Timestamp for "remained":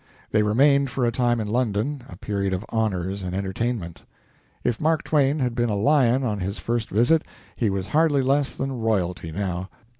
0.41-0.89